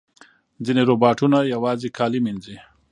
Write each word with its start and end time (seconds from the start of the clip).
ځینې 0.65 0.81
روباټونه 0.89 1.37
یوازې 1.53 1.89
کالي 1.97 2.19
مینځي. 2.25 2.57